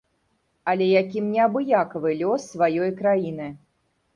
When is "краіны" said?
3.03-3.47